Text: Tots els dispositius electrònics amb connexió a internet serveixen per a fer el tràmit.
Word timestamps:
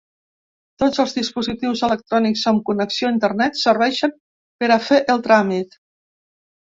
Tots 0.83 1.01
els 1.03 1.11
dispositius 1.17 1.83
electrònics 1.89 2.45
amb 2.53 2.65
connexió 2.69 3.09
a 3.09 3.13
internet 3.17 3.61
serveixen 3.67 4.17
per 4.63 4.71
a 4.77 4.83
fer 4.87 5.01
el 5.17 5.23
tràmit. 5.29 5.83